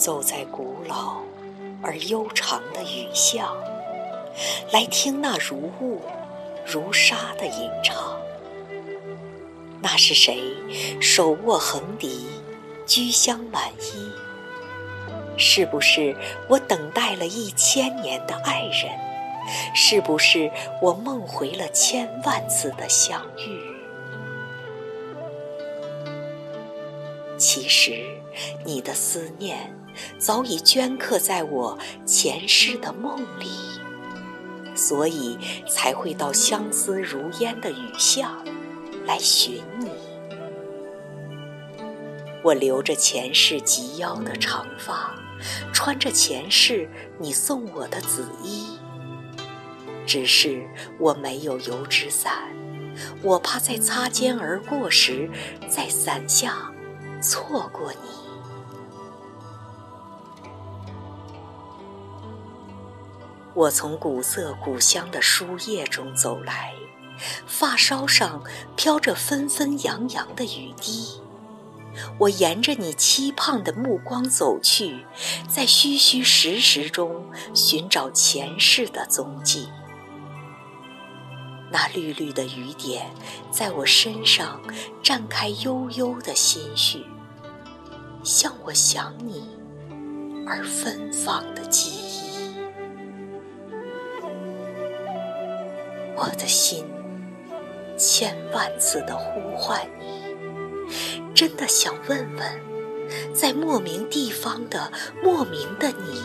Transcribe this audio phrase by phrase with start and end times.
[0.00, 1.20] 走在古老
[1.82, 3.54] 而悠长的雨巷，
[4.72, 6.00] 来听那如雾
[6.64, 8.18] 如纱的吟唱。
[9.82, 10.40] 那是谁
[11.02, 12.28] 手握横笛，
[12.86, 14.10] 居香满衣？
[15.36, 16.16] 是不是
[16.48, 18.90] 我等待了一千年的爱人？
[19.74, 23.60] 是不是我梦回了千万次的相遇？
[27.36, 28.04] 其实，
[28.64, 29.74] 你的思念
[30.18, 33.50] 早已镌刻在我前世的梦里，
[34.74, 38.44] 所以才会到相思如烟的雨巷
[39.06, 39.90] 来寻你。
[42.42, 45.14] 我留着前世及腰的长发，
[45.72, 48.78] 穿着前世你送我的紫衣。
[50.06, 50.66] 只是
[50.98, 52.48] 我没有油纸伞，
[53.22, 55.30] 我怕在擦肩而过时，
[55.68, 56.72] 在伞下。
[57.22, 58.29] 错过你，
[63.54, 66.72] 我从古色古香的书页中走来，
[67.46, 68.44] 发梢上
[68.76, 71.20] 飘着纷纷扬扬的雨滴。
[72.18, 75.04] 我沿着你期盼的目光走去，
[75.48, 79.68] 在虚虚实实中寻找前世的踪迹。
[81.72, 83.10] 那绿绿的雨点，
[83.50, 84.60] 在我身上
[85.02, 87.04] 绽开悠悠的心绪，
[88.22, 89.50] 像我想你
[90.46, 92.29] 而芬芳的记忆。
[96.20, 96.84] 我的心
[97.96, 100.36] 千万次的呼唤你，
[101.34, 102.60] 真的想问问，
[103.34, 106.22] 在莫名地方的莫名的你。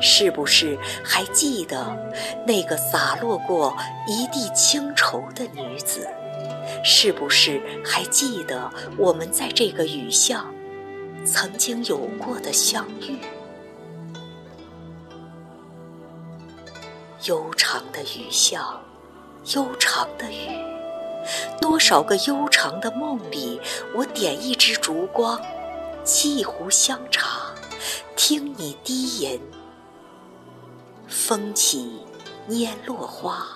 [0.00, 1.96] 是不是还记得
[2.44, 3.76] 那个洒落过
[4.08, 6.08] 一地清愁的女子？
[6.82, 10.52] 是不是还记得我们在这个雨巷
[11.24, 13.18] 曾经有过的相遇？
[17.24, 18.80] 悠长的雨巷，
[19.54, 20.58] 悠长的雨，
[21.60, 23.60] 多少个悠长的梦里，
[23.94, 25.40] 我点一支烛光，
[26.04, 27.54] 沏一壶香茶，
[28.16, 29.40] 听你低吟。
[31.06, 32.00] 风起
[32.48, 33.46] 拈落花，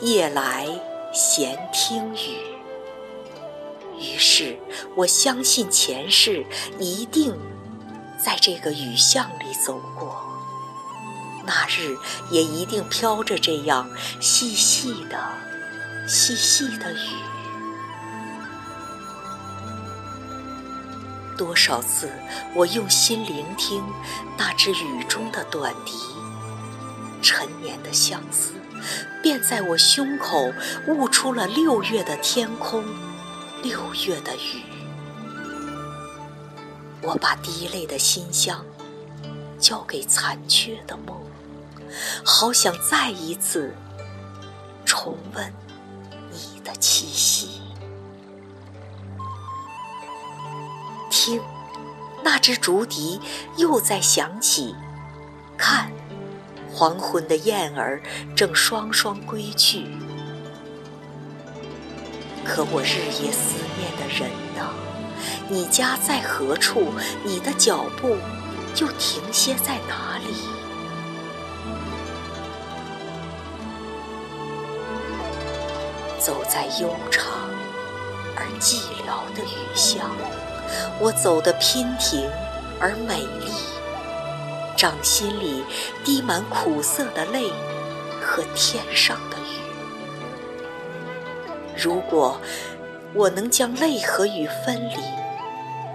[0.00, 0.66] 夜来
[1.12, 2.38] 闲听雨。
[3.96, 4.58] 于是
[4.96, 6.44] 我相信前世
[6.80, 7.32] 一定
[8.18, 10.24] 在这个雨巷里走过，
[11.46, 11.96] 那日
[12.30, 13.88] 也一定飘着这样
[14.20, 15.18] 细细的、
[16.08, 17.08] 细细的雨。
[21.36, 22.08] 多少次
[22.54, 23.82] 我用心聆听
[24.38, 25.92] 那支雨中的短笛。
[27.20, 28.52] 陈年的相思，
[29.22, 30.52] 便在我胸口
[30.86, 32.84] 悟出了六月的天空，
[33.62, 34.62] 六月的雨。
[37.00, 38.64] 我把滴泪的馨香
[39.58, 41.16] 交给残缺的梦，
[42.24, 43.74] 好想再一次
[44.84, 45.52] 重温
[46.30, 47.60] 你的气息。
[51.10, 51.40] 听，
[52.22, 53.20] 那只竹笛
[53.56, 54.74] 又在响起，
[55.56, 55.90] 看。
[56.76, 58.02] 黄昏的燕儿
[58.34, 59.86] 正双双归去，
[62.44, 64.68] 可我日夜思念的人呢？
[65.48, 66.92] 你家在何处？
[67.24, 68.16] 你的脚步
[68.80, 70.34] 又停歇在哪里？
[76.24, 77.26] 走在悠长
[78.34, 80.10] 而寂寥的雨巷，
[80.98, 82.26] 我走得娉婷
[82.80, 83.52] 而美丽。
[84.74, 85.62] 掌心里
[86.02, 87.50] 滴满苦涩的泪
[88.22, 89.60] 和天上的雨。
[91.76, 92.40] 如果
[93.12, 94.96] 我能将泪和雨分离，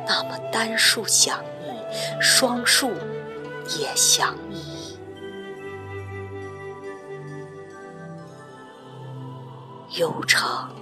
[0.08, 2.92] 那么单数想你，双数
[3.80, 4.69] 也想你。
[10.00, 10.74] 悠长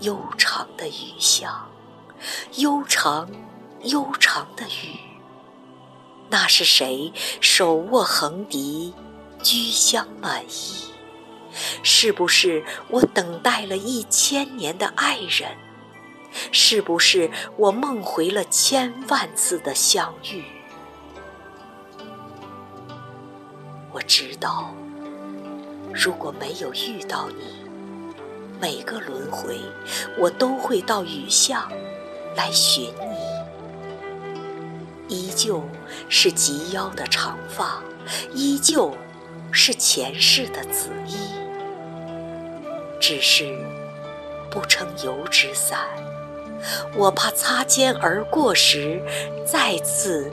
[0.00, 1.66] 悠长的雨巷，
[2.56, 3.26] 悠长
[3.84, 5.00] 悠长的雨。
[6.28, 7.10] 那是谁
[7.40, 8.92] 手握横笛，
[9.42, 10.90] 居香满衣？
[11.82, 15.56] 是不是我等待了一千年的爱人？
[16.52, 20.44] 是不是我梦回了千万次的相遇？
[23.90, 24.74] 我知道，
[25.94, 27.69] 如果没有遇到你，
[28.60, 29.58] 每个轮回
[30.18, 31.70] 我都会到雨巷
[32.36, 32.84] 来寻
[35.08, 35.16] 你。
[35.16, 35.64] 依旧
[36.08, 37.82] 是及腰的长发，
[38.32, 38.94] 依旧
[39.50, 41.16] 是前世的紫衣，
[43.00, 43.58] 只是
[44.50, 45.80] 不撑油纸伞，
[46.94, 49.02] 我怕擦肩而过时
[49.44, 50.30] 再次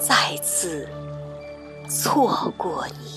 [0.00, 0.88] 再次
[1.88, 3.15] 错过你。